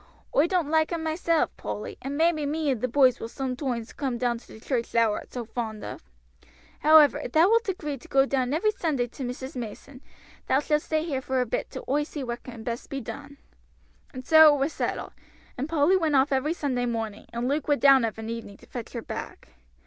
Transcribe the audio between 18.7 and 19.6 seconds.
her back.